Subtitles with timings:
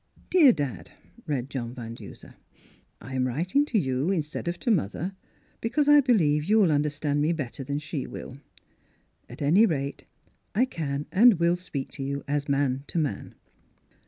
[0.31, 0.93] "Dear Dad,
[1.27, 2.33] (read John Van Duser)
[2.99, 5.13] I am writing to you instead of to mother
[5.61, 8.37] because I believe you'll understand me bet ter than she will.
[9.29, 10.05] At any rate,
[10.55, 13.35] I can and will speak to you as man to man.